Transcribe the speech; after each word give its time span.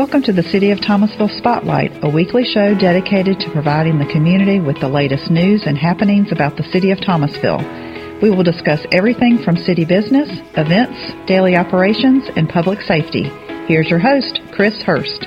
Welcome 0.00 0.22
to 0.22 0.32
the 0.32 0.42
City 0.42 0.70
of 0.70 0.80
Thomasville 0.80 1.28
Spotlight, 1.28 2.02
a 2.02 2.08
weekly 2.08 2.42
show 2.42 2.74
dedicated 2.74 3.38
to 3.40 3.50
providing 3.50 3.98
the 3.98 4.06
community 4.06 4.58
with 4.58 4.80
the 4.80 4.88
latest 4.88 5.30
news 5.30 5.64
and 5.66 5.76
happenings 5.76 6.32
about 6.32 6.56
the 6.56 6.62
City 6.72 6.90
of 6.90 7.02
Thomasville. 7.02 7.58
We 8.22 8.30
will 8.30 8.42
discuss 8.42 8.80
everything 8.92 9.36
from 9.44 9.58
city 9.58 9.84
business, 9.84 10.26
events, 10.56 10.96
daily 11.28 11.54
operations, 11.54 12.24
and 12.34 12.48
public 12.48 12.80
safety. 12.80 13.24
Here's 13.68 13.90
your 13.90 13.98
host, 13.98 14.40
Chris 14.52 14.74
Hurst. 14.80 15.26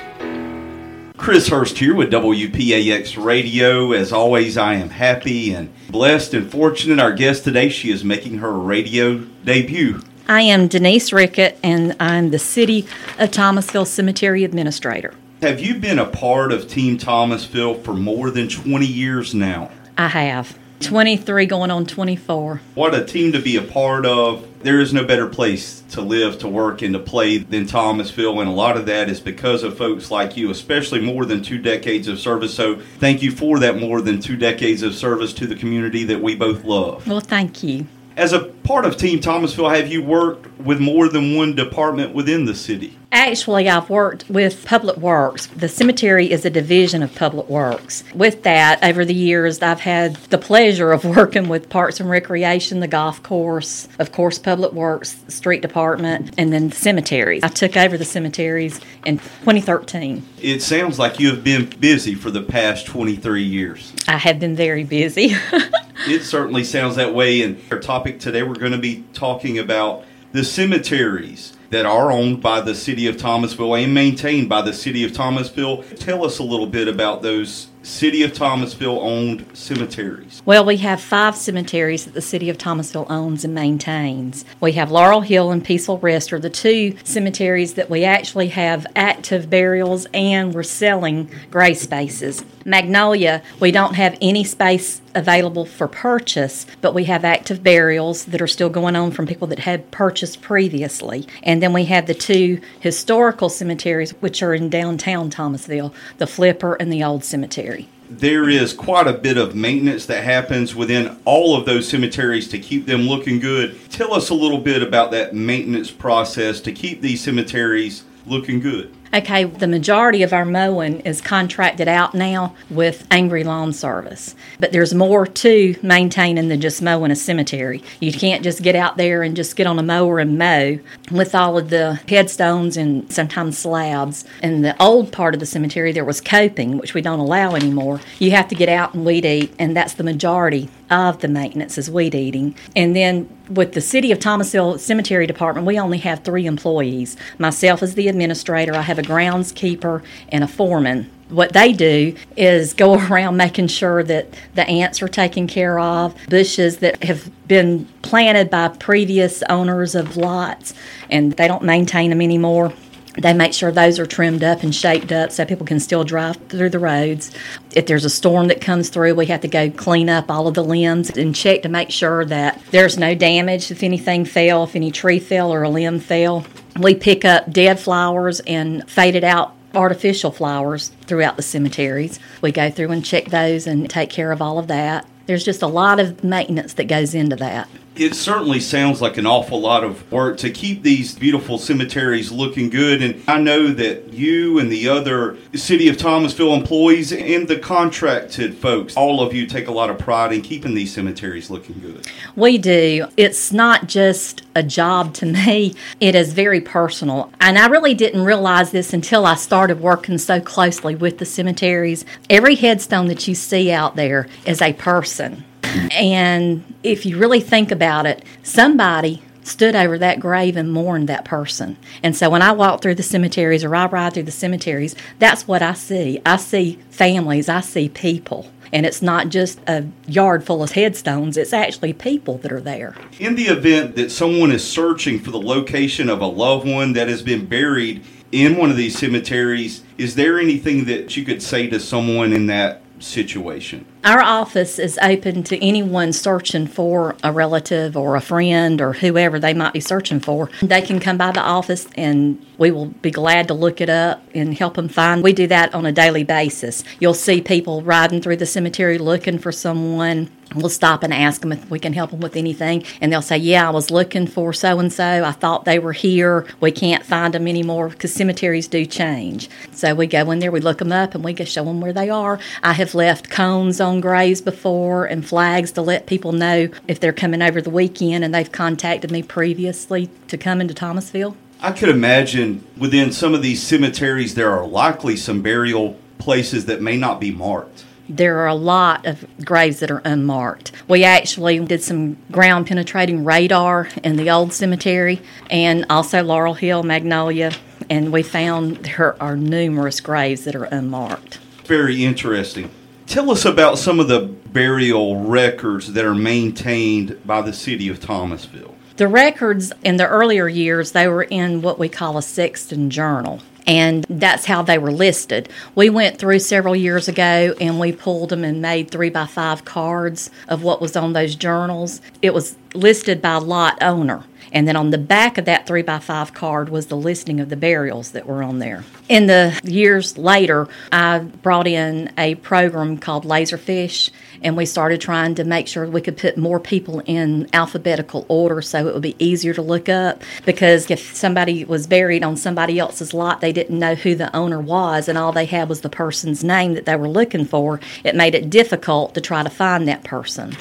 Chris 1.16 1.46
Hurst 1.46 1.78
here 1.78 1.94
with 1.94 2.10
WPAX 2.10 3.24
Radio. 3.24 3.92
As 3.92 4.12
always, 4.12 4.58
I 4.58 4.74
am 4.74 4.90
happy 4.90 5.54
and 5.54 5.72
blessed 5.88 6.34
and 6.34 6.50
fortunate. 6.50 6.98
Our 6.98 7.12
guest 7.12 7.44
today, 7.44 7.68
she 7.68 7.92
is 7.92 8.02
making 8.02 8.38
her 8.38 8.52
radio 8.52 9.18
debut. 9.18 10.00
I 10.26 10.40
am 10.40 10.68
Denise 10.68 11.12
Rickett, 11.12 11.58
and 11.62 11.94
I'm 12.00 12.30
the 12.30 12.38
City 12.38 12.86
of 13.18 13.30
Thomasville 13.30 13.84
Cemetery 13.84 14.42
Administrator. 14.42 15.12
Have 15.42 15.60
you 15.60 15.74
been 15.74 15.98
a 15.98 16.06
part 16.06 16.50
of 16.50 16.66
Team 16.66 16.96
Thomasville 16.96 17.74
for 17.74 17.92
more 17.92 18.30
than 18.30 18.48
20 18.48 18.86
years 18.86 19.34
now? 19.34 19.70
I 19.98 20.08
have. 20.08 20.58
23 20.80 21.44
going 21.44 21.70
on 21.70 21.84
24. 21.84 22.62
What 22.74 22.94
a 22.94 23.04
team 23.04 23.32
to 23.32 23.38
be 23.40 23.56
a 23.56 23.62
part 23.62 24.06
of. 24.06 24.46
There 24.62 24.80
is 24.80 24.94
no 24.94 25.04
better 25.04 25.26
place 25.26 25.82
to 25.90 26.00
live, 26.00 26.38
to 26.38 26.48
work, 26.48 26.80
and 26.80 26.94
to 26.94 27.00
play 27.00 27.36
than 27.36 27.66
Thomasville, 27.66 28.40
and 28.40 28.48
a 28.48 28.52
lot 28.52 28.78
of 28.78 28.86
that 28.86 29.10
is 29.10 29.20
because 29.20 29.62
of 29.62 29.76
folks 29.76 30.10
like 30.10 30.38
you, 30.38 30.50
especially 30.50 31.00
more 31.00 31.26
than 31.26 31.42
two 31.42 31.58
decades 31.58 32.08
of 32.08 32.18
service. 32.18 32.54
So, 32.54 32.76
thank 32.98 33.22
you 33.22 33.30
for 33.30 33.58
that 33.58 33.78
more 33.78 34.00
than 34.00 34.20
two 34.20 34.36
decades 34.36 34.82
of 34.82 34.94
service 34.94 35.34
to 35.34 35.46
the 35.46 35.54
community 35.54 36.04
that 36.04 36.22
we 36.22 36.34
both 36.34 36.64
love. 36.64 37.06
Well, 37.06 37.20
thank 37.20 37.62
you. 37.62 37.86
As 38.16 38.32
a 38.32 38.53
part 38.64 38.86
of 38.86 38.96
Team 38.96 39.20
Thomasville, 39.20 39.68
have 39.68 39.88
you 39.88 40.02
worked 40.02 40.58
with 40.58 40.80
more 40.80 41.08
than 41.08 41.36
one 41.36 41.54
department 41.54 42.14
within 42.14 42.46
the 42.46 42.54
city? 42.54 42.98
Actually, 43.12 43.68
I've 43.68 43.88
worked 43.88 44.28
with 44.28 44.64
Public 44.64 44.96
Works. 44.96 45.46
The 45.46 45.68
cemetery 45.68 46.32
is 46.32 46.44
a 46.44 46.50
division 46.50 47.00
of 47.00 47.14
Public 47.14 47.48
Works. 47.48 48.02
With 48.12 48.42
that, 48.42 48.82
over 48.82 49.04
the 49.04 49.14
years, 49.14 49.62
I've 49.62 49.80
had 49.80 50.16
the 50.16 50.38
pleasure 50.38 50.90
of 50.90 51.04
working 51.16 51.48
with 51.48 51.68
Parks 51.68 52.00
and 52.00 52.10
Recreation, 52.10 52.80
the 52.80 52.88
golf 52.88 53.22
course, 53.22 53.86
of 54.00 54.10
course, 54.10 54.40
Public 54.40 54.72
Works, 54.72 55.22
Street 55.28 55.62
Department, 55.62 56.34
and 56.36 56.52
then 56.52 56.70
the 56.70 56.74
cemeteries. 56.74 57.44
I 57.44 57.48
took 57.48 57.76
over 57.76 57.96
the 57.96 58.04
cemeteries 58.04 58.80
in 59.06 59.18
2013. 59.18 60.26
It 60.42 60.60
sounds 60.60 60.98
like 60.98 61.20
you 61.20 61.28
have 61.28 61.44
been 61.44 61.66
busy 61.78 62.16
for 62.16 62.32
the 62.32 62.42
past 62.42 62.86
23 62.86 63.44
years. 63.44 63.92
I 64.08 64.16
have 64.16 64.40
been 64.40 64.56
very 64.56 64.82
busy. 64.82 65.36
it 66.08 66.24
certainly 66.24 66.64
sounds 66.64 66.96
that 66.96 67.14
way. 67.14 67.42
And 67.42 67.62
our 67.70 67.78
topic 67.78 68.18
today, 68.18 68.42
we're 68.42 68.53
going 68.54 68.72
to 68.72 68.78
be 68.78 69.04
talking 69.12 69.58
about 69.58 70.04
the 70.32 70.44
cemeteries 70.44 71.52
that 71.70 71.86
are 71.86 72.10
owned 72.10 72.40
by 72.40 72.60
the 72.60 72.74
city 72.74 73.06
of 73.06 73.16
Thomasville 73.16 73.74
and 73.76 73.94
maintained 73.94 74.48
by 74.48 74.62
the 74.62 74.72
city 74.72 75.04
of 75.04 75.12
Thomasville. 75.12 75.82
Tell 75.96 76.24
us 76.24 76.38
a 76.38 76.42
little 76.42 76.66
bit 76.66 76.88
about 76.88 77.22
those 77.22 77.68
City 77.84 78.22
of 78.22 78.32
Thomasville 78.32 78.98
owned 78.98 79.46
cemeteries? 79.52 80.40
Well, 80.46 80.64
we 80.64 80.78
have 80.78 81.02
five 81.02 81.36
cemeteries 81.36 82.06
that 82.06 82.14
the 82.14 82.22
City 82.22 82.48
of 82.48 82.56
Thomasville 82.56 83.06
owns 83.10 83.44
and 83.44 83.54
maintains. 83.54 84.46
We 84.58 84.72
have 84.72 84.90
Laurel 84.90 85.20
Hill 85.20 85.50
and 85.50 85.62
Peaceful 85.62 85.98
Rest 85.98 86.32
are 86.32 86.38
the 86.38 86.48
two 86.48 86.96
cemeteries 87.04 87.74
that 87.74 87.90
we 87.90 88.02
actually 88.02 88.48
have 88.48 88.86
active 88.96 89.50
burials 89.50 90.06
and 90.14 90.54
we're 90.54 90.62
selling 90.62 91.28
grave 91.50 91.76
spaces. 91.76 92.42
Magnolia, 92.64 93.42
we 93.60 93.70
don't 93.70 93.94
have 93.94 94.16
any 94.22 94.44
space 94.44 95.02
available 95.14 95.66
for 95.66 95.86
purchase, 95.86 96.66
but 96.80 96.94
we 96.94 97.04
have 97.04 97.22
active 97.22 97.62
burials 97.62 98.24
that 98.24 98.40
are 98.40 98.46
still 98.46 98.70
going 98.70 98.96
on 98.96 99.10
from 99.10 99.26
people 99.26 99.46
that 99.48 99.60
had 99.60 99.90
purchased 99.90 100.40
previously. 100.40 101.28
And 101.42 101.62
then 101.62 101.74
we 101.74 101.84
have 101.84 102.06
the 102.06 102.14
two 102.14 102.60
historical 102.80 103.50
cemeteries, 103.50 104.12
which 104.20 104.42
are 104.42 104.54
in 104.54 104.70
downtown 104.70 105.28
Thomasville 105.28 105.94
the 106.16 106.26
Flipper 106.26 106.74
and 106.76 106.90
the 106.90 107.04
Old 107.04 107.22
Cemetery 107.22 107.73
there 108.18 108.48
is 108.48 108.72
quite 108.72 109.06
a 109.06 109.12
bit 109.12 109.36
of 109.36 109.54
maintenance 109.54 110.06
that 110.06 110.24
happens 110.24 110.74
within 110.74 111.16
all 111.24 111.56
of 111.56 111.66
those 111.66 111.88
cemeteries 111.88 112.48
to 112.48 112.58
keep 112.58 112.86
them 112.86 113.02
looking 113.02 113.40
good. 113.40 113.78
Tell 113.90 114.14
us 114.14 114.30
a 114.30 114.34
little 114.34 114.58
bit 114.58 114.82
about 114.82 115.10
that 115.12 115.34
maintenance 115.34 115.90
process 115.90 116.60
to 116.60 116.72
keep 116.72 117.00
these 117.00 117.22
cemeteries 117.22 118.04
looking 118.26 118.60
good. 118.60 118.94
Okay, 119.14 119.44
the 119.44 119.68
majority 119.68 120.24
of 120.24 120.32
our 120.32 120.44
mowing 120.44 120.98
is 121.00 121.20
contracted 121.20 121.86
out 121.86 122.14
now 122.14 122.56
with 122.68 123.06
Angry 123.12 123.44
Lawn 123.44 123.72
Service. 123.72 124.34
But 124.58 124.72
there's 124.72 124.92
more 124.92 125.24
to 125.24 125.76
maintaining 125.82 126.48
than 126.48 126.60
just 126.60 126.82
mowing 126.82 127.12
a 127.12 127.16
cemetery. 127.16 127.84
You 128.00 128.12
can't 128.12 128.42
just 128.42 128.60
get 128.60 128.74
out 128.74 128.96
there 128.96 129.22
and 129.22 129.36
just 129.36 129.54
get 129.54 129.68
on 129.68 129.78
a 129.78 129.84
mower 129.84 130.18
and 130.18 130.36
mow 130.36 130.80
with 131.12 131.32
all 131.32 131.56
of 131.56 131.70
the 131.70 132.00
headstones 132.08 132.76
and 132.76 133.10
sometimes 133.12 133.56
slabs. 133.56 134.24
In 134.42 134.62
the 134.62 134.80
old 134.82 135.12
part 135.12 135.34
of 135.34 135.38
the 135.38 135.46
cemetery, 135.46 135.92
there 135.92 136.04
was 136.04 136.20
coping, 136.20 136.78
which 136.78 136.92
we 136.92 137.00
don't 137.00 137.20
allow 137.20 137.54
anymore. 137.54 138.00
You 138.18 138.32
have 138.32 138.48
to 138.48 138.56
get 138.56 138.68
out 138.68 138.94
and 138.94 139.04
weed 139.04 139.24
eat, 139.24 139.54
and 139.60 139.76
that's 139.76 139.94
the 139.94 140.02
majority 140.02 140.68
of 140.90 141.20
the 141.20 141.28
maintenance 141.28 141.78
is 141.78 141.90
weed 141.90 142.14
eating. 142.14 142.54
And 142.76 142.94
then 142.94 143.28
with 143.48 143.72
the 143.72 143.80
City 143.80 144.12
of 144.12 144.18
Thomasville 144.18 144.78
Cemetery 144.78 145.26
Department, 145.26 145.66
we 145.66 145.78
only 145.78 145.98
have 145.98 146.24
three 146.24 146.46
employees. 146.46 147.16
Myself 147.38 147.82
as 147.82 147.94
the 147.94 148.08
administrator, 148.08 148.74
I 148.74 148.82
have 148.82 148.98
a 148.98 149.02
groundskeeper 149.04 150.02
and 150.28 150.44
a 150.44 150.48
foreman. 150.48 151.10
What 151.28 151.52
they 151.52 151.72
do 151.72 152.14
is 152.36 152.74
go 152.74 152.94
around 153.08 153.36
making 153.36 153.68
sure 153.68 154.02
that 154.02 154.34
the 154.54 154.66
ants 154.68 155.02
are 155.02 155.08
taken 155.08 155.46
care 155.46 155.78
of, 155.78 156.14
bushes 156.28 156.78
that 156.78 157.02
have 157.04 157.30
been 157.48 157.86
planted 158.02 158.50
by 158.50 158.68
previous 158.68 159.42
owners 159.48 159.94
of 159.94 160.16
lots 160.16 160.74
and 161.10 161.32
they 161.32 161.48
don't 161.48 161.62
maintain 161.62 162.10
them 162.10 162.20
anymore 162.20 162.72
they 163.18 163.32
make 163.32 163.52
sure 163.52 163.70
those 163.70 163.98
are 163.98 164.06
trimmed 164.06 164.42
up 164.42 164.62
and 164.62 164.74
shaped 164.74 165.12
up 165.12 165.30
so 165.30 165.44
people 165.44 165.66
can 165.66 165.78
still 165.78 166.04
drive 166.04 166.36
through 166.48 166.70
the 166.70 166.78
roads. 166.78 167.30
If 167.74 167.86
there's 167.86 168.04
a 168.04 168.10
storm 168.10 168.48
that 168.48 168.60
comes 168.60 168.88
through, 168.88 169.14
we 169.14 169.26
have 169.26 169.40
to 169.42 169.48
go 169.48 169.70
clean 169.70 170.08
up 170.08 170.30
all 170.30 170.48
of 170.48 170.54
the 170.54 170.64
limbs 170.64 171.10
and 171.10 171.34
check 171.34 171.62
to 171.62 171.68
make 171.68 171.90
sure 171.90 172.24
that 172.24 172.60
there's 172.70 172.98
no 172.98 173.14
damage 173.14 173.70
if 173.70 173.82
anything 173.82 174.24
fell, 174.24 174.64
if 174.64 174.74
any 174.74 174.90
tree 174.90 175.20
fell 175.20 175.52
or 175.52 175.62
a 175.62 175.68
limb 175.68 176.00
fell. 176.00 176.44
We 176.78 176.94
pick 176.94 177.24
up 177.24 177.50
dead 177.50 177.78
flowers 177.78 178.40
and 178.40 178.88
faded 178.90 179.24
out 179.24 179.54
artificial 179.74 180.30
flowers 180.30 180.88
throughout 181.06 181.36
the 181.36 181.42
cemeteries. 181.42 182.18
We 182.40 182.52
go 182.52 182.70
through 182.70 182.90
and 182.90 183.04
check 183.04 183.26
those 183.26 183.66
and 183.66 183.88
take 183.88 184.10
care 184.10 184.32
of 184.32 184.42
all 184.42 184.58
of 184.58 184.68
that. 184.68 185.06
There's 185.26 185.44
just 185.44 185.62
a 185.62 185.66
lot 185.66 186.00
of 186.00 186.22
maintenance 186.22 186.74
that 186.74 186.84
goes 186.84 187.14
into 187.14 187.36
that 187.36 187.68
it 187.96 188.14
certainly 188.14 188.60
sounds 188.60 189.00
like 189.00 189.16
an 189.16 189.26
awful 189.26 189.60
lot 189.60 189.84
of 189.84 190.10
work 190.10 190.36
to 190.38 190.50
keep 190.50 190.82
these 190.82 191.14
beautiful 191.14 191.58
cemeteries 191.58 192.32
looking 192.32 192.68
good. 192.68 193.02
And 193.02 193.22
I 193.28 193.38
know 193.38 193.68
that 193.68 194.12
you 194.12 194.58
and 194.58 194.70
the 194.70 194.88
other 194.88 195.36
City 195.54 195.88
of 195.88 195.96
Thomasville 195.96 196.54
employees 196.54 197.12
and 197.12 197.46
the 197.46 197.58
contracted 197.58 198.56
folks, 198.56 198.96
all 198.96 199.20
of 199.20 199.32
you 199.32 199.46
take 199.46 199.68
a 199.68 199.72
lot 199.72 199.90
of 199.90 199.98
pride 199.98 200.32
in 200.32 200.42
keeping 200.42 200.74
these 200.74 200.92
cemeteries 200.92 201.50
looking 201.50 201.78
good. 201.80 202.06
We 202.34 202.58
do. 202.58 203.06
It's 203.16 203.52
not 203.52 203.86
just 203.86 204.42
a 204.56 204.62
job 204.62 205.14
to 205.14 205.26
me, 205.26 205.74
it 206.00 206.14
is 206.14 206.32
very 206.32 206.60
personal. 206.60 207.32
And 207.40 207.58
I 207.58 207.66
really 207.66 207.94
didn't 207.94 208.24
realize 208.24 208.70
this 208.70 208.92
until 208.92 209.26
I 209.26 209.34
started 209.34 209.80
working 209.80 210.18
so 210.18 210.40
closely 210.40 210.94
with 210.94 211.18
the 211.18 211.24
cemeteries. 211.24 212.04
Every 212.30 212.54
headstone 212.54 213.06
that 213.06 213.26
you 213.28 213.34
see 213.34 213.70
out 213.70 213.96
there 213.96 214.28
is 214.46 214.62
a 214.62 214.72
person. 214.72 215.44
And 215.92 216.64
if 216.82 217.06
you 217.06 217.18
really 217.18 217.40
think 217.40 217.70
about 217.70 218.06
it, 218.06 218.24
somebody 218.42 219.22
stood 219.42 219.76
over 219.76 219.98
that 219.98 220.20
grave 220.20 220.56
and 220.56 220.72
mourned 220.72 221.08
that 221.08 221.24
person. 221.24 221.76
And 222.02 222.16
so 222.16 222.30
when 222.30 222.42
I 222.42 222.52
walk 222.52 222.82
through 222.82 222.94
the 222.94 223.02
cemeteries 223.02 223.62
or 223.62 223.74
I 223.74 223.86
ride 223.86 224.14
through 224.14 224.24
the 224.24 224.30
cemeteries, 224.30 224.96
that's 225.18 225.46
what 225.46 225.62
I 225.62 225.74
see. 225.74 226.20
I 226.24 226.36
see 226.36 226.78
families, 226.90 227.48
I 227.48 227.60
see 227.60 227.88
people. 227.88 228.50
And 228.72 228.84
it's 228.86 229.02
not 229.02 229.28
just 229.28 229.60
a 229.68 229.86
yard 230.08 230.44
full 230.44 230.62
of 230.62 230.72
headstones, 230.72 231.36
it's 231.36 231.52
actually 231.52 231.92
people 231.92 232.38
that 232.38 232.50
are 232.50 232.60
there. 232.60 232.96
In 233.20 233.36
the 233.36 233.44
event 233.44 233.94
that 233.96 234.10
someone 234.10 234.50
is 234.50 234.68
searching 234.68 235.20
for 235.20 235.30
the 235.30 235.40
location 235.40 236.08
of 236.08 236.20
a 236.20 236.26
loved 236.26 236.66
one 236.66 236.94
that 236.94 237.08
has 237.08 237.22
been 237.22 237.46
buried 237.46 238.02
in 238.32 238.56
one 238.56 238.70
of 238.70 238.76
these 238.76 238.98
cemeteries, 238.98 239.84
is 239.96 240.16
there 240.16 240.40
anything 240.40 240.86
that 240.86 241.16
you 241.16 241.24
could 241.24 241.40
say 241.42 241.68
to 241.68 241.78
someone 241.78 242.32
in 242.32 242.46
that 242.46 242.82
situation? 242.98 243.86
Our 244.04 244.20
office 244.20 244.78
is 244.78 244.98
open 245.00 245.44
to 245.44 245.64
anyone 245.64 246.12
searching 246.12 246.66
for 246.66 247.16
a 247.24 247.32
relative 247.32 247.96
or 247.96 248.16
a 248.16 248.20
friend 248.20 248.82
or 248.82 248.92
whoever 248.92 249.40
they 249.40 249.54
might 249.54 249.72
be 249.72 249.80
searching 249.80 250.20
for. 250.20 250.50
They 250.60 250.82
can 250.82 251.00
come 251.00 251.16
by 251.16 251.32
the 251.32 251.40
office 251.40 251.86
and 251.96 252.44
we 252.58 252.70
will 252.70 252.86
be 252.86 253.10
glad 253.10 253.48
to 253.48 253.54
look 253.54 253.80
it 253.80 253.88
up 253.88 254.22
and 254.34 254.52
help 254.52 254.74
them 254.74 254.88
find. 254.88 255.22
We 255.22 255.32
do 255.32 255.46
that 255.46 255.74
on 255.74 255.86
a 255.86 255.92
daily 255.92 256.22
basis. 256.22 256.84
You'll 257.00 257.14
see 257.14 257.40
people 257.40 257.80
riding 257.80 258.20
through 258.20 258.36
the 258.36 258.46
cemetery 258.46 258.98
looking 258.98 259.38
for 259.38 259.52
someone. 259.52 260.30
We'll 260.54 260.68
stop 260.68 261.02
and 261.02 261.12
ask 261.12 261.40
them 261.40 261.50
if 261.50 261.68
we 261.68 261.80
can 261.80 261.94
help 261.94 262.10
them 262.10 262.20
with 262.20 262.36
anything. 262.36 262.84
And 263.00 263.10
they'll 263.10 263.22
say, 263.22 263.38
Yeah, 263.38 263.66
I 263.66 263.70
was 263.70 263.90
looking 263.90 264.26
for 264.28 264.52
so 264.52 264.78
and 264.78 264.92
so. 264.92 265.24
I 265.24 265.32
thought 265.32 265.64
they 265.64 265.80
were 265.80 265.92
here. 265.94 266.46
We 266.60 266.70
can't 266.70 267.04
find 267.04 267.34
them 267.34 267.48
anymore 267.48 267.88
because 267.88 268.14
cemeteries 268.14 268.68
do 268.68 268.86
change. 268.86 269.48
So 269.72 269.94
we 269.94 270.06
go 270.06 270.30
in 270.30 270.38
there, 270.38 270.52
we 270.52 270.60
look 270.60 270.78
them 270.78 270.92
up, 270.92 271.14
and 271.14 271.24
we 271.24 271.32
go 271.32 271.44
show 271.44 271.64
them 271.64 271.80
where 271.80 271.92
they 271.92 272.08
are. 272.08 272.38
I 272.62 272.74
have 272.74 272.94
left 272.94 273.30
cones 273.30 273.80
on 273.80 273.93
graves 274.00 274.40
before 274.40 275.06
and 275.06 275.26
flags 275.26 275.72
to 275.72 275.82
let 275.82 276.06
people 276.06 276.32
know 276.32 276.68
if 276.88 277.00
they're 277.00 277.12
coming 277.12 277.42
over 277.42 277.60
the 277.60 277.70
weekend 277.70 278.24
and 278.24 278.34
they've 278.34 278.50
contacted 278.50 279.10
me 279.10 279.22
previously 279.22 280.10
to 280.28 280.36
come 280.36 280.60
into 280.60 280.74
Thomasville. 280.74 281.36
I 281.60 281.72
could 281.72 281.88
imagine 281.88 282.66
within 282.76 283.12
some 283.12 283.34
of 283.34 283.42
these 283.42 283.62
cemeteries 283.62 284.34
there 284.34 284.50
are 284.50 284.66
likely 284.66 285.16
some 285.16 285.40
burial 285.40 285.98
places 286.18 286.66
that 286.66 286.82
may 286.82 286.96
not 286.96 287.20
be 287.20 287.30
marked. 287.30 287.84
There 288.06 288.40
are 288.40 288.48
a 288.48 288.54
lot 288.54 289.06
of 289.06 289.24
graves 289.44 289.80
that 289.80 289.90
are 289.90 290.02
unmarked. 290.04 290.72
We 290.88 291.04
actually 291.04 291.58
did 291.60 291.82
some 291.82 292.18
ground 292.30 292.66
penetrating 292.66 293.24
radar 293.24 293.88
in 294.02 294.16
the 294.16 294.30
old 294.30 294.52
cemetery 294.52 295.22
and 295.48 295.86
also 295.88 296.22
Laurel 296.22 296.52
Hill, 296.52 296.82
Magnolia, 296.82 297.52
and 297.88 298.12
we 298.12 298.22
found 298.22 298.76
there 298.76 299.20
are 299.22 299.36
numerous 299.36 300.00
graves 300.00 300.44
that 300.44 300.54
are 300.54 300.64
unmarked. 300.64 301.38
Very 301.64 302.04
interesting. 302.04 302.70
Tell 303.06 303.30
us 303.30 303.44
about 303.44 303.78
some 303.78 304.00
of 304.00 304.08
the 304.08 304.20
burial 304.20 305.20
records 305.20 305.92
that 305.92 306.04
are 306.04 306.14
maintained 306.14 307.18
by 307.24 307.42
the 307.42 307.52
city 307.52 307.88
of 307.88 308.00
Thomasville. 308.00 308.74
The 308.96 309.08
records 309.08 309.72
in 309.82 309.96
the 309.96 310.06
earlier 310.06 310.48
years, 310.48 310.92
they 310.92 311.08
were 311.08 311.24
in 311.24 311.62
what 311.62 311.78
we 311.78 311.88
call 311.88 312.16
a 312.16 312.22
Sexton 312.22 312.90
journal 312.90 313.40
and 313.66 314.04
that's 314.08 314.44
how 314.44 314.62
they 314.62 314.78
were 314.78 314.92
listed. 314.92 315.48
We 315.74 315.90
went 315.90 316.18
through 316.18 316.40
several 316.40 316.76
years 316.76 317.08
ago 317.08 317.54
and 317.60 317.80
we 317.80 317.92
pulled 317.92 318.30
them 318.30 318.44
and 318.44 318.60
made 318.60 318.90
three 318.90 319.10
by 319.10 319.26
five 319.26 319.64
cards 319.64 320.30
of 320.48 320.62
what 320.62 320.80
was 320.80 320.96
on 320.96 321.12
those 321.12 321.34
journals. 321.34 322.00
It 322.22 322.34
was 322.34 322.56
listed 322.74 323.22
by 323.22 323.36
lot 323.36 323.82
owner. 323.82 324.24
And 324.54 324.68
then 324.68 324.76
on 324.76 324.90
the 324.90 324.98
back 324.98 325.36
of 325.36 325.46
that 325.46 325.66
3 325.66 325.82
by 325.82 325.98
5 325.98 326.32
card 326.32 326.68
was 326.68 326.86
the 326.86 326.96
listing 326.96 327.40
of 327.40 327.48
the 327.48 327.56
burials 327.56 328.12
that 328.12 328.24
were 328.24 328.42
on 328.42 328.60
there. 328.60 328.84
In 329.08 329.26
the 329.26 329.60
years 329.64 330.16
later, 330.16 330.68
I 330.92 331.18
brought 331.18 331.66
in 331.66 332.12
a 332.16 332.36
program 332.36 332.98
called 332.98 333.24
Laserfiche, 333.24 334.10
and 334.44 334.56
we 334.56 334.66
started 334.66 335.00
trying 335.00 335.34
to 335.36 335.44
make 335.44 335.66
sure 335.66 335.86
we 335.86 336.02
could 336.02 336.16
put 336.16 336.36
more 336.36 336.60
people 336.60 337.00
in 337.06 337.48
alphabetical 337.52 338.26
order 338.28 338.60
so 338.62 338.86
it 338.86 338.92
would 338.92 339.02
be 339.02 339.16
easier 339.18 339.54
to 339.54 339.62
look 339.62 339.88
up. 339.88 340.22
Because 340.44 340.90
if 340.90 341.16
somebody 341.16 341.64
was 341.64 341.86
buried 341.86 342.22
on 342.22 342.36
somebody 342.36 342.78
else's 342.78 343.14
lot, 343.14 343.40
they 343.40 343.52
didn't 343.52 343.78
know 343.78 343.94
who 343.94 344.14
the 344.14 344.34
owner 344.36 344.60
was, 344.60 345.08
and 345.08 345.16
all 345.16 345.32
they 345.32 345.46
had 345.46 345.68
was 345.68 345.80
the 345.80 345.88
person's 345.88 346.44
name 346.44 346.74
that 346.74 346.84
they 346.84 346.94
were 346.94 347.08
looking 347.08 347.46
for, 347.46 347.80
it 348.04 348.14
made 348.14 348.34
it 348.34 348.50
difficult 348.50 349.14
to 349.14 349.20
try 349.20 349.42
to 349.42 349.50
find 349.50 349.88
that 349.88 350.04
person. 350.04 350.54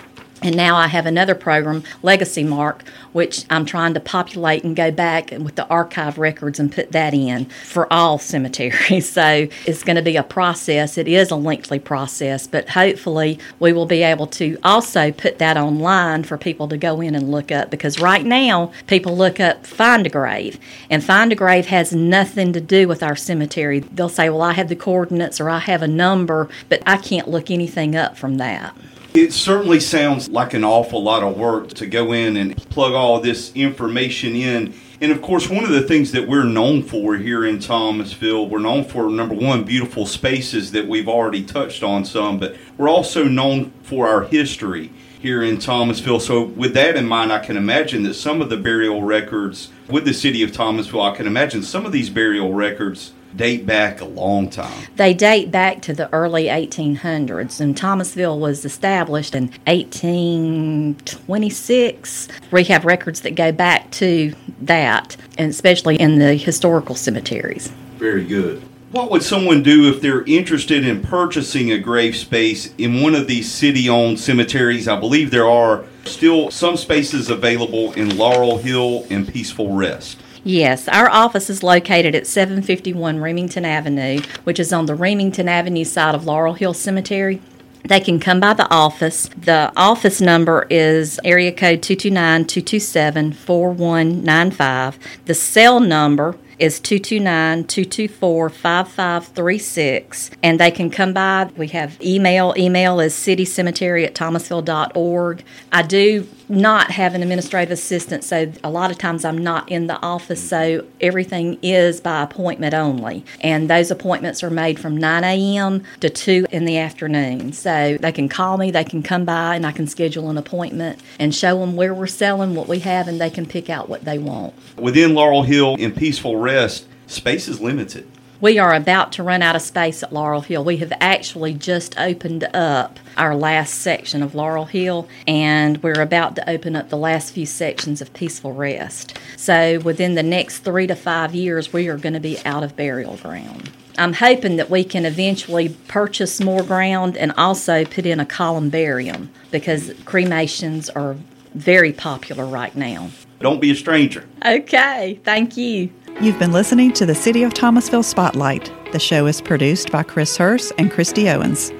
And 0.44 0.58
now 0.58 0.76
I 0.76 0.88
have 0.88 1.06
another 1.06 1.36
program, 1.36 1.84
Legacy 2.02 2.44
Mark, 2.44 2.84
which 3.14 3.46
I'm 3.50 3.66
trying 3.66 3.94
to 3.94 4.02
populate 4.02 4.66
and 4.66 4.76
go 4.76 4.92
back 4.92 5.32
with 5.32 5.56
the 5.56 5.66
archive 5.68 6.18
records 6.18 6.60
and 6.60 6.70
put 6.70 6.92
that 6.92 7.14
in 7.14 7.46
for 7.46 7.92
all 7.92 8.20
cemeteries. 8.20 9.14
So 9.24 9.48
it's 9.66 9.84
going 9.84 9.96
to 9.96 10.02
be 10.02 10.18
a 10.18 10.24
process. 10.24 10.98
It 10.98 11.08
is 11.08 11.30
a 11.30 11.36
lengthy 11.36 11.78
process, 11.78 12.48
but 12.48 12.70
hopefully 12.70 13.38
we 13.60 13.72
will 13.72 13.86
be 13.86 14.02
able 14.02 14.26
to 14.28 14.58
also 14.64 15.12
put 15.12 15.38
that 15.38 15.56
online 15.56 16.24
for 16.24 16.38
people 16.38 16.68
to 16.70 16.78
go 16.78 17.00
in 17.00 17.14
and 17.14 17.32
look 17.32 17.52
up 17.52 17.70
because 17.70 18.00
right 18.00 18.26
now 18.26 18.72
people 18.88 19.16
look 19.16 19.40
up 19.40 19.68
Find 19.68 20.08
a 20.08 20.10
Grave, 20.10 20.60
and 20.90 21.04
Find 21.04 21.32
a 21.32 21.36
Grave 21.36 21.68
has 21.68 21.94
nothing 21.94 22.54
to 22.54 22.62
do 22.62 22.88
with 22.88 23.04
our 23.04 23.16
cemetery. 23.16 23.80
They'll 23.80 24.10
say, 24.10 24.30
Well, 24.30 24.42
I 24.42 24.54
have 24.54 24.70
the 24.70 24.76
coordinates 24.76 25.40
or 25.40 25.50
I 25.50 25.60
have 25.60 25.84
a 25.84 25.88
number, 25.88 26.50
but 26.70 26.82
I 26.86 26.98
can't 26.98 27.28
look 27.30 27.52
anything 27.52 27.96
up 27.96 28.18
from 28.18 28.38
that. 28.38 28.76
It 29.16 29.32
certainly 29.32 29.80
sounds 29.80 30.30
like 30.30 30.56
an 30.56 30.64
awful 30.64 31.04
lot 31.04 31.22
of 31.22 31.38
work 31.38 31.70
to 31.76 31.86
go 31.86 32.14
in 32.14 32.36
and 32.36 32.58
plug 32.72 32.94
all 32.94 33.20
this 33.20 33.52
information 33.54 34.36
in. 34.36 34.74
And 35.02 35.12
of 35.12 35.22
course, 35.22 35.48
one 35.48 35.64
of 35.64 35.70
the 35.70 35.84
things 35.84 36.14
that 36.14 36.28
we're 36.28 36.46
known 36.46 36.82
for 36.82 37.16
here 37.16 37.46
in 37.46 37.60
Thomasville, 37.60 38.50
we're 38.50 38.58
known 38.58 38.84
for 38.84 39.12
number 39.12 39.36
one, 39.36 39.66
beautiful 39.66 40.08
spaces 40.08 40.72
that 40.72 40.88
we've 40.88 41.08
already 41.08 41.44
touched 41.44 41.84
on 41.84 42.06
some, 42.06 42.40
but 42.40 42.56
we're 42.76 42.90
also 42.90 43.26
known 43.26 43.72
for 43.84 44.08
our 44.08 44.24
history 44.24 44.90
here 45.20 45.44
in 45.44 45.60
Thomasville. 45.60 46.20
So, 46.20 46.46
with 46.46 46.74
that 46.74 46.96
in 46.96 47.06
mind, 47.06 47.32
I 47.32 47.38
can 47.38 47.56
imagine 47.56 48.02
that 48.04 48.16
some 48.16 48.42
of 48.42 48.50
the 48.50 48.58
burial 48.58 49.04
records 49.04 49.70
with 49.88 50.06
the 50.06 50.14
city 50.16 50.42
of 50.42 50.54
Thomasville, 50.54 51.04
I 51.04 51.16
can 51.16 51.28
imagine 51.28 51.62
some 51.62 51.86
of 51.86 51.92
these 51.92 52.10
burial 52.10 52.52
records 52.56 53.14
date 53.36 53.66
back 53.66 54.00
a 54.02 54.06
long 54.06 54.50
time. 54.50 54.88
They 54.96 55.14
date 55.14 55.52
back 55.52 55.82
to 55.84 55.94
the 55.94 56.12
early 56.14 56.46
1800s, 56.46 57.60
and 57.60 57.76
Thomasville 57.76 58.40
was 58.40 58.64
established 58.66 59.36
in 59.36 59.50
1826. 59.68 62.28
We 62.52 62.64
have 62.66 62.86
records 62.86 63.22
that 63.22 63.34
go 63.36 63.52
back 63.52 63.90
to 63.92 64.34
that, 64.62 65.18
and 65.38 65.50
especially 65.50 66.00
in 66.00 66.20
the 66.20 66.36
historical 66.36 66.96
cemeteries. 66.96 67.72
Very 67.98 68.26
good. 68.26 68.62
What 68.94 69.10
would 69.10 69.24
someone 69.24 69.64
do 69.64 69.90
if 69.90 70.02
they're 70.02 70.24
interested 70.26 70.86
in 70.86 71.02
purchasing 71.02 71.72
a 71.72 71.80
grave 71.80 72.16
space 72.16 72.72
in 72.78 73.02
one 73.02 73.16
of 73.16 73.26
these 73.26 73.52
city 73.52 73.90
owned 73.90 74.20
cemeteries? 74.20 74.88
I 74.88 75.00
believe 75.00 75.32
there 75.32 75.50
are 75.50 75.86
still 76.06 76.52
some 76.52 76.78
spaces 76.78 77.32
available 77.32 77.94
in 77.94 78.18
Laurel 78.18 78.60
Hill 78.60 79.08
and 79.10 79.28
Peaceful 79.28 79.74
Rest. 79.74 80.20
Yes, 80.46 80.90
our 80.90 81.10
office 81.10 81.50
is 81.50 81.64
located 81.64 82.16
at 82.16 82.28
751 82.28 83.20
Remington 83.20 83.64
Avenue, 83.64 84.22
which 84.44 84.60
is 84.60 84.74
on 84.74 84.88
the 84.88 84.96
Remington 84.96 85.48
Avenue 85.48 85.86
side 85.86 86.16
of 86.16 86.26
Laurel 86.26 86.56
Hill 86.56 86.74
Cemetery. 86.74 87.42
They 87.86 88.02
can 88.02 88.20
come 88.20 88.42
by 88.42 88.54
the 88.54 88.70
office. 88.70 89.30
The 89.38 89.72
office 89.78 90.20
number 90.20 90.68
is 90.70 91.20
area 91.24 91.52
code 91.52 91.82
229 91.82 92.46
227 92.46 93.34
4195. 93.34 95.00
The 95.26 95.34
cell 95.34 95.80
number 95.80 96.38
is 96.64 96.80
229 96.80 97.66
224 97.66 98.50
5536. 98.50 100.32
And 100.42 100.60
they 100.60 100.72
can 100.72 100.90
come 100.90 101.12
by. 101.12 101.50
We 101.58 101.68
have 101.70 102.02
email. 102.02 102.54
Email 102.58 103.02
is 103.02 103.14
citycemetery 103.14 104.06
at 104.06 104.16
thomasville.org. 104.16 105.44
I 105.74 105.82
do 105.82 106.26
not 106.50 106.92
have 106.92 107.16
an 107.16 107.22
administrative 107.22 107.72
assistant, 107.72 108.24
so 108.24 108.52
a 108.64 108.70
lot 108.70 108.92
of 108.92 108.98
times 108.98 109.26
I'm 109.26 109.38
not 109.38 109.70
in 109.72 109.88
the 109.88 110.00
office, 110.02 110.48
so 110.48 110.86
everything 111.02 111.58
is 111.62 112.00
by 112.00 112.22
appointment 112.22 112.74
only. 112.74 113.26
And 113.42 113.70
those 113.70 113.92
appointments 113.92 114.44
are 114.44 114.50
made 114.50 114.80
from 114.80 114.96
9 114.98 115.24
a.m. 115.24 115.84
to 116.02 116.10
2 116.10 116.48
in 116.52 116.66
the 116.66 116.78
afternoon. 116.78 117.54
So 117.54 117.98
they 118.00 118.12
can 118.12 118.30
call 118.30 118.58
me, 118.58 118.72
they 118.72 118.84
can 118.84 119.04
come 119.04 119.26
by, 119.26 119.56
and 119.56 119.66
I 119.66 119.72
can 119.72 119.88
schedule 119.88 120.30
an 120.30 120.38
appointment 120.38 121.00
and 121.20 121.34
show 121.34 121.60
them 121.60 121.76
where 121.76 121.94
we're 121.94 122.08
selling, 122.08 122.56
what 122.56 122.68
we 122.68 122.80
have, 122.80 123.08
and 123.08 123.20
they 123.20 123.30
can 123.30 123.46
pick 123.46 123.70
out 123.70 123.90
what 123.90 124.06
they 124.06 124.18
want. 124.18 124.54
Within 124.78 125.14
Laurel 125.14 125.44
Hill 125.44 125.76
in 125.76 125.92
Peaceful 125.92 126.38
Rest, 126.54 126.86
space 127.08 127.48
is 127.48 127.60
limited. 127.60 128.08
We 128.40 128.60
are 128.60 128.76
about 128.76 129.12
to 129.14 129.24
run 129.24 129.42
out 129.42 129.56
of 129.56 129.64
space 129.64 130.04
at 130.04 130.14
Laurel 130.14 130.42
Hill. 130.42 130.64
We 130.64 130.78
have 130.78 130.94
actually 131.02 131.56
just 131.56 132.00
opened 132.00 132.44
up 132.54 133.00
our 133.18 133.36
last 133.36 133.76
section 133.82 134.22
of 134.22 134.36
Laurel 134.36 134.66
Hill, 134.66 135.08
and 135.26 135.82
we're 135.82 136.00
about 136.00 136.36
to 136.36 136.48
open 136.48 136.76
up 136.76 136.90
the 136.90 136.98
last 136.98 137.34
few 137.34 137.48
sections 137.48 138.02
of 138.02 138.14
Peaceful 138.14 138.54
Rest. 138.54 139.18
So, 139.36 139.80
within 139.80 140.14
the 140.14 140.22
next 140.22 140.60
three 140.60 140.86
to 140.86 140.96
five 140.96 141.34
years, 141.34 141.74
we 141.74 141.88
are 141.88 141.98
going 141.98 142.14
to 142.14 142.20
be 142.20 142.38
out 142.46 142.62
of 142.62 142.76
burial 142.76 143.18
ground. 143.18 143.72
I'm 143.98 144.14
hoping 144.14 144.58
that 144.58 144.70
we 144.70 144.84
can 144.84 145.06
eventually 145.06 145.70
purchase 145.88 146.40
more 146.40 146.62
ground 146.62 147.18
and 147.18 147.32
also 147.32 147.84
put 147.84 148.06
in 148.06 148.20
a 148.20 148.28
columbarium 148.28 149.32
because 149.50 149.92
cremations 150.06 150.88
are 150.92 151.16
very 151.56 151.94
popular 151.94 152.46
right 152.46 152.76
now. 152.76 153.10
Don't 153.40 153.60
be 153.60 153.72
a 153.72 153.76
stranger. 153.76 154.26
Okay, 154.46 155.20
thank 155.24 155.58
you. 155.58 155.92
You've 156.22 156.40
been 156.40 156.54
listening 156.54 156.94
to 156.94 157.06
the 157.06 157.16
City 157.16 157.44
of 157.44 157.54
Thomasville 157.54 158.04
Spotlight. 158.04 158.72
The 158.92 159.00
show 159.00 159.26
is 159.26 159.42
produced 159.42 159.92
by 159.92 160.04
Chris 160.04 160.38
Hurst 160.38 160.72
and 160.78 160.92
Christy 160.92 161.28
Owens. 161.28 161.72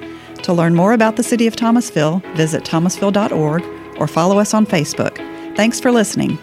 To 0.42 0.52
learn 0.52 0.74
more 0.74 0.92
about 0.92 1.16
the 1.16 1.22
City 1.22 1.46
of 1.46 1.56
Thomasville, 1.56 2.20
visit 2.34 2.64
thomasville.org 2.64 3.64
or 3.98 4.06
follow 4.06 4.38
us 4.38 4.52
on 4.52 4.66
Facebook. 4.66 5.16
Thanks 5.56 5.80
for 5.80 5.90
listening. 5.90 6.38